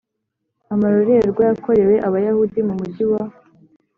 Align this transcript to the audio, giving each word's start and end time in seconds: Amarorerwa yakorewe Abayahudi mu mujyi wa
Amarorerwa 0.73 1.41
yakorewe 1.49 1.95
Abayahudi 2.07 2.59
mu 2.67 2.73
mujyi 2.79 3.03
wa 3.11 3.21